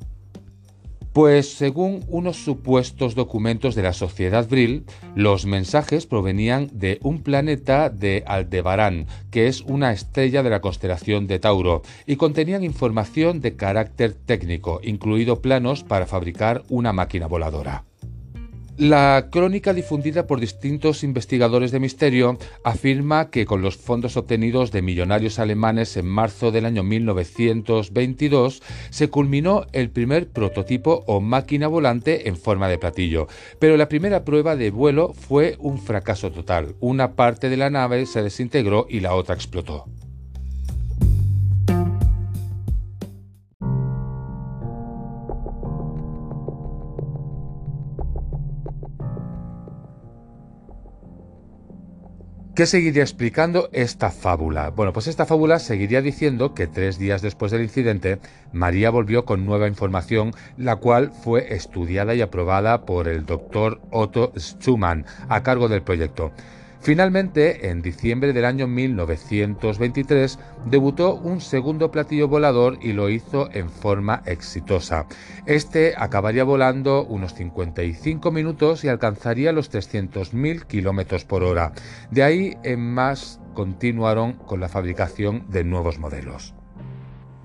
[1.16, 7.88] Pues según unos supuestos documentos de la sociedad Brill, los mensajes provenían de un planeta
[7.88, 13.56] de Aldebarán, que es una estrella de la constelación de Tauro, y contenían información de
[13.56, 17.84] carácter técnico, incluido planos para fabricar una máquina voladora.
[18.78, 24.82] La crónica difundida por distintos investigadores de misterio afirma que con los fondos obtenidos de
[24.82, 32.28] millonarios alemanes en marzo del año 1922 se culminó el primer prototipo o máquina volante
[32.28, 36.74] en forma de platillo, pero la primera prueba de vuelo fue un fracaso total.
[36.78, 39.86] Una parte de la nave se desintegró y la otra explotó.
[52.56, 54.70] ¿Qué seguiría explicando esta fábula?
[54.70, 58.18] Bueno, pues esta fábula seguiría diciendo que tres días después del incidente,
[58.50, 64.32] María volvió con nueva información, la cual fue estudiada y aprobada por el doctor Otto
[64.38, 66.32] Schumann, a cargo del proyecto.
[66.86, 73.70] Finalmente, en diciembre del año 1923, debutó un segundo platillo volador y lo hizo en
[73.70, 75.08] forma exitosa.
[75.46, 81.72] Este acabaría volando unos 55 minutos y alcanzaría los 300.000 kilómetros por hora.
[82.12, 86.55] De ahí en más continuaron con la fabricación de nuevos modelos.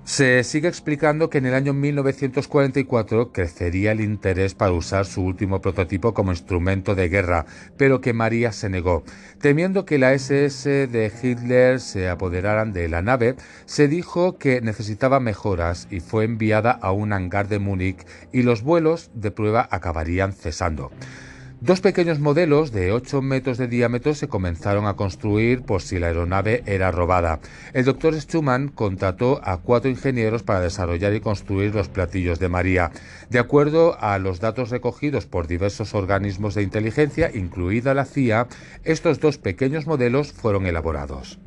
[0.03, 5.61] Se sigue explicando que en el año 1944 crecería el interés para usar su último
[5.61, 7.45] prototipo como instrumento de guerra,
[7.77, 9.03] pero que María se negó.
[9.39, 13.35] Temiendo que la SS de Hitler se apoderaran de la nave,
[13.65, 18.63] se dijo que necesitaba mejoras y fue enviada a un hangar de Múnich y los
[18.63, 20.91] vuelos de prueba acabarían cesando.
[21.61, 26.07] Dos pequeños modelos de 8 metros de diámetro se comenzaron a construir por si la
[26.07, 27.39] aeronave era robada.
[27.73, 32.91] El doctor Schumann contrató a cuatro ingenieros para desarrollar y construir los platillos de María.
[33.29, 38.47] De acuerdo a los datos recogidos por diversos organismos de inteligencia, incluida la CIA,
[38.83, 41.37] estos dos pequeños modelos fueron elaborados.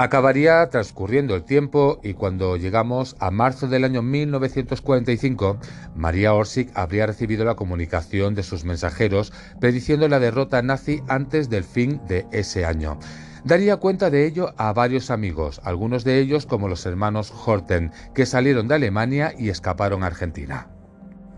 [0.00, 5.58] Acabaría transcurriendo el tiempo y cuando llegamos a marzo del año 1945,
[5.96, 11.64] María Orsic habría recibido la comunicación de sus mensajeros prediciendo la derrota nazi antes del
[11.64, 13.00] fin de ese año.
[13.42, 18.24] Daría cuenta de ello a varios amigos, algunos de ellos como los hermanos Horten, que
[18.24, 20.68] salieron de Alemania y escaparon a Argentina.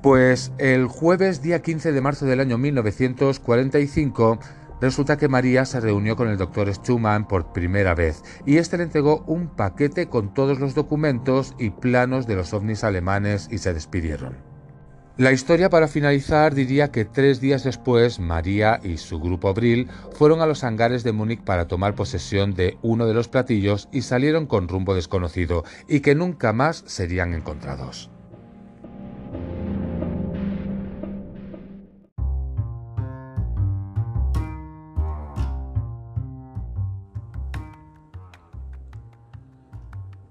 [0.02, 4.38] Pues el jueves día 15 de marzo del año 1945,
[4.80, 8.84] Resulta que María se reunió con el doctor Schumann por primera vez y este le
[8.84, 13.74] entregó un paquete con todos los documentos y planos de los ovnis alemanes y se
[13.74, 14.50] despidieron.
[15.18, 20.40] La historia para finalizar diría que tres días después María y su grupo Brill fueron
[20.40, 24.46] a los hangares de Múnich para tomar posesión de uno de los platillos y salieron
[24.46, 28.09] con rumbo desconocido y que nunca más serían encontrados.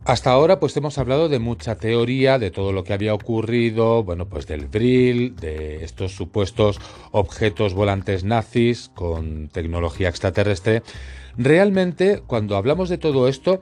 [0.09, 4.27] Hasta ahora pues hemos hablado de mucha teoría, de todo lo que había ocurrido, bueno
[4.27, 6.81] pues del Brill, de estos supuestos
[7.11, 10.81] objetos volantes nazis con tecnología extraterrestre.
[11.37, 13.61] Realmente cuando hablamos de todo esto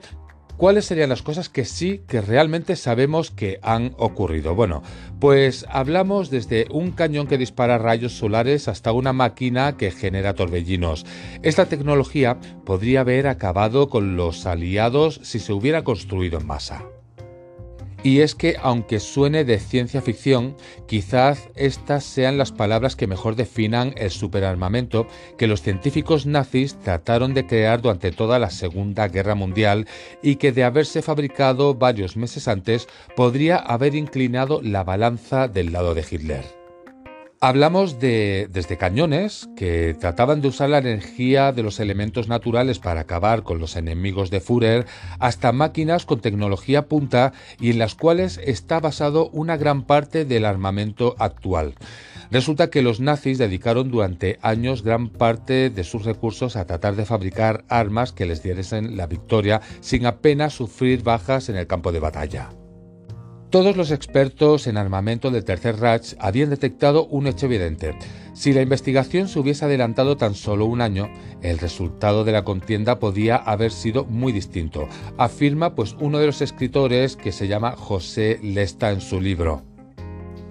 [0.58, 4.56] ¿Cuáles serían las cosas que sí que realmente sabemos que han ocurrido?
[4.56, 4.82] Bueno,
[5.20, 11.06] pues hablamos desde un cañón que dispara rayos solares hasta una máquina que genera torbellinos.
[11.44, 16.86] Esta tecnología podría haber acabado con los aliados si se hubiera construido en masa.
[18.08, 20.56] Y es que, aunque suene de ciencia ficción,
[20.88, 27.34] quizás estas sean las palabras que mejor definan el superarmamento que los científicos nazis trataron
[27.34, 29.88] de crear durante toda la Segunda Guerra Mundial
[30.24, 32.88] y que de haberse fabricado varios meses antes
[33.18, 36.57] podría haber inclinado la balanza del lado de Hitler.
[37.40, 43.02] Hablamos de desde cañones que trataban de usar la energía de los elementos naturales para
[43.02, 44.88] acabar con los enemigos de Führer,
[45.20, 50.46] hasta máquinas con tecnología punta y en las cuales está basado una gran parte del
[50.46, 51.76] armamento actual.
[52.32, 57.06] Resulta que los nazis dedicaron durante años gran parte de sus recursos a tratar de
[57.06, 62.00] fabricar armas que les diesen la victoria sin apenas sufrir bajas en el campo de
[62.00, 62.50] batalla.
[63.50, 67.98] Todos los expertos en armamento del Tercer Reich habían detectado un hecho evidente.
[68.34, 71.10] Si la investigación se hubiese adelantado tan solo un año,
[71.42, 76.42] el resultado de la contienda podía haber sido muy distinto, afirma pues uno de los
[76.42, 79.77] escritores que se llama José Lesta en su libro.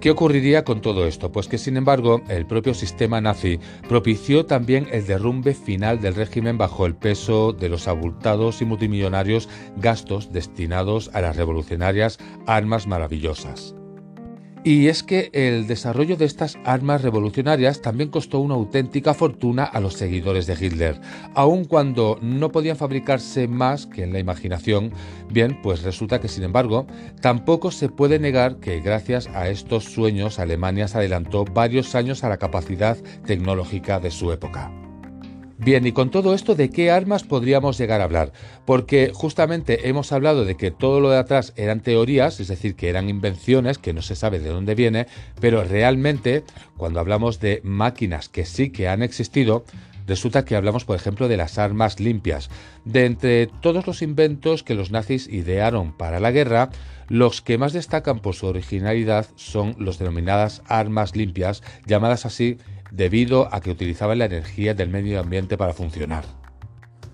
[0.07, 1.33] ¿Qué ocurriría con todo esto?
[1.33, 6.57] Pues que sin embargo el propio sistema nazi propició también el derrumbe final del régimen
[6.57, 13.76] bajo el peso de los abultados y multimillonarios gastos destinados a las revolucionarias armas maravillosas.
[14.63, 19.79] Y es que el desarrollo de estas armas revolucionarias también costó una auténtica fortuna a
[19.79, 20.99] los seguidores de Hitler,
[21.35, 24.91] aun cuando no podían fabricarse más que en la imaginación.
[25.29, 26.85] Bien, pues resulta que sin embargo,
[27.21, 32.29] tampoco se puede negar que gracias a estos sueños Alemania se adelantó varios años a
[32.29, 34.86] la capacidad tecnológica de su época.
[35.59, 38.31] Bien, y con todo esto, ¿de qué armas podríamos llegar a hablar?
[38.65, 42.89] Porque justamente hemos hablado de que todo lo de atrás eran teorías, es decir, que
[42.89, 45.07] eran invenciones, que no se sabe de dónde viene,
[45.41, 46.43] pero realmente,
[46.77, 49.65] cuando hablamos de máquinas que sí que han existido,
[50.05, 52.51] resulta que hablamos, por ejemplo, de las armas limpias.
[52.85, 56.69] De entre todos los inventos que los nazis idearon para la guerra,
[57.09, 62.57] los que más destacan por su originalidad son los denominadas armas limpias, llamadas así
[62.91, 66.25] debido a que utilizaban la energía del medio ambiente para funcionar.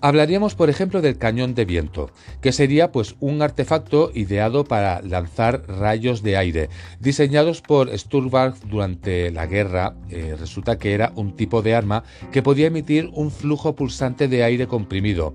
[0.04, 2.10] Hablaríamos, por ejemplo, del cañón de viento,
[2.42, 6.68] que sería pues un artefacto ideado para lanzar rayos de aire,
[7.00, 9.94] diseñados por Sturmbach durante la guerra.
[10.10, 14.44] Eh, resulta que era un tipo de arma que podía emitir un flujo pulsante de
[14.44, 15.34] aire comprimido,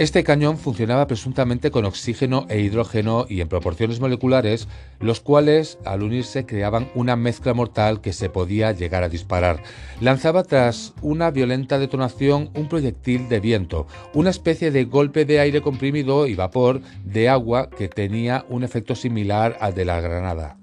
[0.00, 4.66] este cañón funcionaba presuntamente con oxígeno e hidrógeno y en proporciones moleculares,
[4.98, 9.62] los cuales al unirse creaban una mezcla mortal que se podía llegar a disparar.
[10.00, 15.60] Lanzaba tras una violenta detonación un proyectil de viento, una especie de golpe de aire
[15.60, 20.59] comprimido y vapor de agua que tenía un efecto similar al de la granada.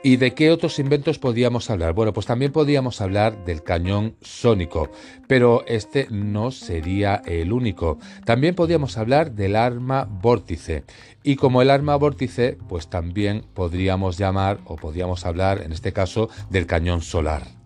[0.00, 1.92] ¿Y de qué otros inventos podíamos hablar?
[1.92, 4.92] Bueno, pues también podíamos hablar del cañón sónico,
[5.26, 7.98] pero este no sería el único.
[8.24, 10.84] También podíamos hablar del arma vórtice.
[11.24, 16.28] Y como el arma vórtice, pues también podríamos llamar o podríamos hablar en este caso
[16.48, 17.58] del cañón solar.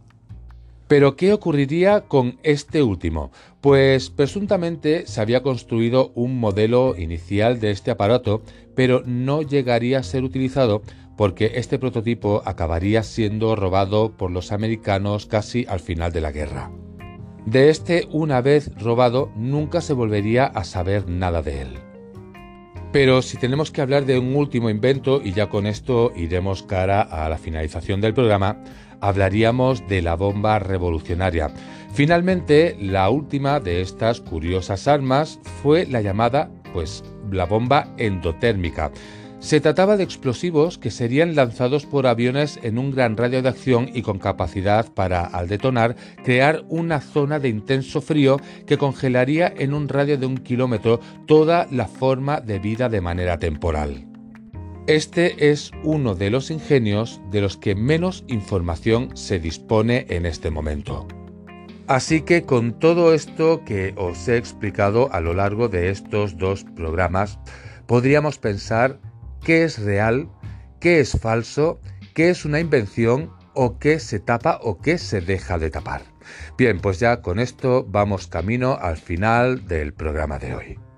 [0.88, 3.30] Pero ¿qué ocurriría con este último?
[3.60, 8.42] Pues presuntamente se había construido un modelo inicial de este aparato,
[8.74, 10.82] pero no llegaría a ser utilizado
[11.16, 16.70] porque este prototipo acabaría siendo robado por los americanos casi al final de la guerra.
[17.46, 21.78] De este, una vez robado, nunca se volvería a saber nada de él.
[22.92, 27.00] Pero si tenemos que hablar de un último invento, y ya con esto iremos cara
[27.00, 28.62] a la finalización del programa,
[29.00, 31.52] hablaríamos de la bomba revolucionaria.
[31.94, 38.92] Finalmente, la última de estas curiosas armas fue la llamada, pues, la bomba endotérmica
[39.42, 43.90] se trataba de explosivos que serían lanzados por aviones en un gran radio de acción
[43.92, 49.74] y con capacidad para, al detonar, crear una zona de intenso frío que congelaría en
[49.74, 54.06] un radio de un kilómetro toda la forma de vida de manera temporal.
[54.86, 60.52] Este es uno de los ingenios de los que menos información se dispone en este
[60.52, 61.08] momento.
[61.88, 66.64] Así que con todo esto que os he explicado a lo largo de estos dos
[66.76, 67.40] programas,
[67.86, 69.00] podríamos pensar
[69.44, 70.28] qué es real,
[70.80, 71.80] qué es falso,
[72.14, 76.02] qué es una invención o qué se tapa o qué se deja de tapar.
[76.56, 80.91] Bien, pues ya con esto vamos camino al final del programa de hoy.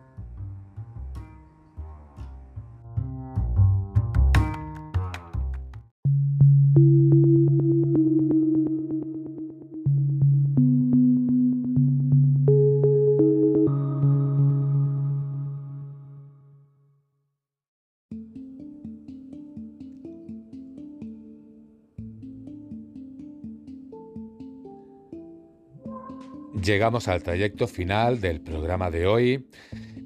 [26.64, 29.46] Llegamos al trayecto final del programa de hoy.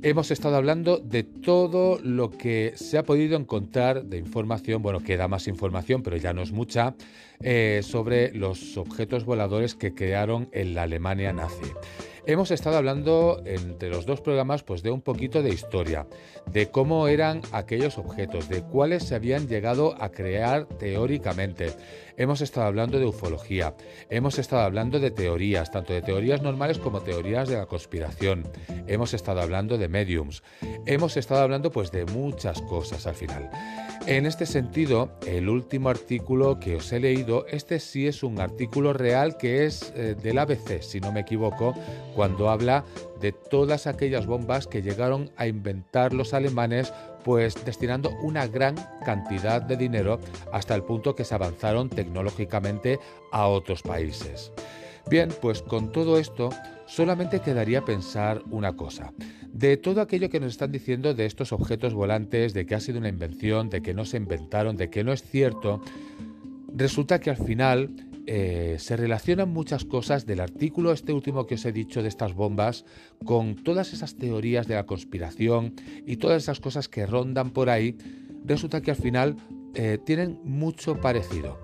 [0.02, 5.28] Hemos estado hablando de todo lo que se ha podido encontrar de información, bueno, queda
[5.28, 6.96] más información, pero ya no es mucha,
[7.40, 11.70] eh, sobre los objetos voladores que crearon en la Alemania nazi.
[12.26, 16.06] Hemos estado hablando entre los dos programas pues de un poquito de historia,
[16.52, 21.70] de cómo eran aquellos objetos, de cuáles se habían llegado a crear teóricamente.
[22.18, 23.76] Hemos estado hablando de ufología,
[24.10, 28.42] hemos estado hablando de teorías, tanto de teorías normales como teorías de la conspiración.
[28.88, 30.42] Hemos estado hablando de mediums.
[30.84, 33.48] Hemos estado hablando pues de muchas cosas al final.
[34.06, 38.92] En este sentido, el último artículo que os he leído, este sí es un artículo
[38.92, 41.74] real que es eh, del ABC, si no me equivoco,
[42.16, 42.84] cuando habla
[43.20, 46.92] de todas aquellas bombas que llegaron a inventar los alemanes,
[47.24, 50.18] pues destinando una gran cantidad de dinero
[50.52, 52.98] hasta el punto que se avanzaron tecnológicamente
[53.32, 54.52] a otros países.
[55.10, 56.50] Bien, pues con todo esto
[56.86, 59.12] solamente quedaría pensar una cosa.
[59.52, 62.98] De todo aquello que nos están diciendo de estos objetos volantes, de que ha sido
[62.98, 65.80] una invención, de que no se inventaron, de que no es cierto,
[66.74, 67.90] resulta que al final
[68.30, 72.34] eh, se relacionan muchas cosas del artículo este último que os he dicho de estas
[72.34, 72.84] bombas
[73.24, 75.74] con todas esas teorías de la conspiración
[76.06, 77.96] y todas esas cosas que rondan por ahí.
[78.44, 79.38] Resulta que al final
[79.74, 81.58] eh, tienen mucho parecido.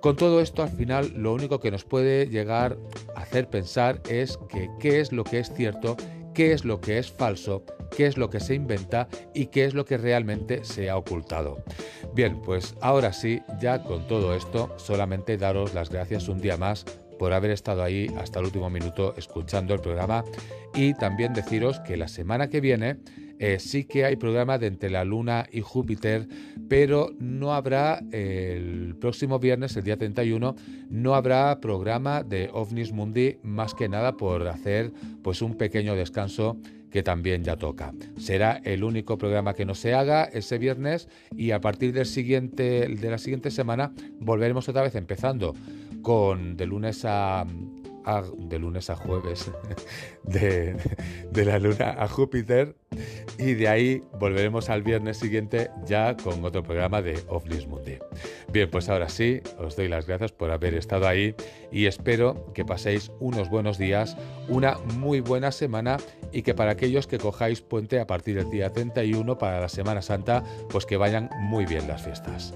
[0.00, 2.78] Con todo esto, al final, lo único que nos puede llegar
[3.16, 5.96] a hacer pensar es que qué es lo que es cierto,
[6.36, 7.64] qué es lo que es falso,
[7.96, 11.64] qué es lo que se inventa y qué es lo que realmente se ha ocultado.
[12.12, 16.84] Bien, pues ahora sí, ya con todo esto, solamente daros las gracias un día más
[17.18, 20.24] por haber estado ahí hasta el último minuto escuchando el programa
[20.74, 22.98] y también deciros que la semana que viene
[23.38, 26.28] eh, sí que hay programa de entre la Luna y Júpiter,
[26.68, 30.56] pero no habrá el próximo viernes, el día 31,
[30.90, 36.58] no habrá programa de OVNIS Mundi más que nada por hacer pues un pequeño descanso
[36.90, 37.92] que también ya toca.
[38.16, 42.88] Será el único programa que no se haga ese viernes y a partir del siguiente,
[42.88, 45.54] de la siguiente semana volveremos otra vez empezando
[46.00, 47.44] con de lunes a,
[48.38, 49.50] de lunes a jueves,
[50.22, 50.76] de,
[51.30, 52.76] de la luna a Júpiter,
[53.38, 57.98] y de ahí volveremos al viernes siguiente ya con otro programa de Office Mundi.
[58.52, 61.34] Bien, pues ahora sí, os doy las gracias por haber estado ahí
[61.72, 64.16] y espero que paséis unos buenos días,
[64.48, 65.96] una muy buena semana
[66.32, 70.02] y que para aquellos que cojáis puente a partir del día 31 para la Semana
[70.02, 72.54] Santa, pues que vayan muy bien las fiestas.